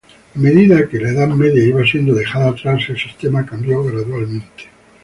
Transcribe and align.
A 0.35 0.39
medida 0.39 0.87
que 0.89 0.97
la 0.97 1.09
Edad 1.11 1.27
Media 1.27 1.63
iba 1.63 1.85
siendo 1.85 2.15
dejada 2.15 2.49
atrás, 2.49 2.81
el 2.89 2.97
sistema 2.97 3.45
cambió 3.45 3.83
gradualmente. 3.83 4.71